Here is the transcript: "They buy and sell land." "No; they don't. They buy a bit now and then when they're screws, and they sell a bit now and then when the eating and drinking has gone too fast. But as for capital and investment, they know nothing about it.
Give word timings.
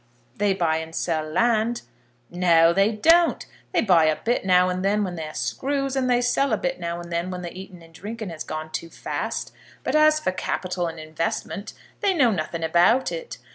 "They 0.37 0.55
buy 0.55 0.77
and 0.77 0.95
sell 0.95 1.23
land." 1.23 1.83
"No; 2.31 2.73
they 2.73 2.91
don't. 2.91 3.45
They 3.71 3.81
buy 3.81 4.05
a 4.05 4.15
bit 4.19 4.43
now 4.43 4.67
and 4.67 4.83
then 4.83 5.03
when 5.03 5.13
they're 5.13 5.35
screws, 5.35 5.95
and 5.95 6.09
they 6.09 6.21
sell 6.21 6.51
a 6.53 6.57
bit 6.57 6.79
now 6.79 6.99
and 6.99 7.11
then 7.11 7.29
when 7.29 7.43
the 7.43 7.55
eating 7.55 7.83
and 7.83 7.93
drinking 7.93 8.29
has 8.29 8.43
gone 8.43 8.71
too 8.71 8.89
fast. 8.89 9.53
But 9.83 9.95
as 9.95 10.19
for 10.19 10.31
capital 10.31 10.87
and 10.87 10.99
investment, 10.99 11.73
they 11.99 12.15
know 12.15 12.31
nothing 12.31 12.63
about 12.63 13.11
it. 13.11 13.37